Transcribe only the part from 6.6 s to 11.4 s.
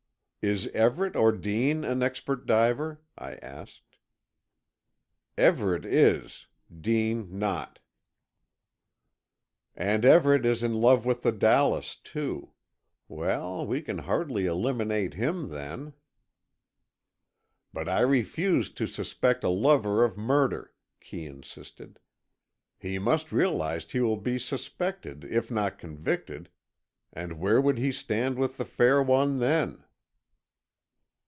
Dean not." "And Everett is in love with the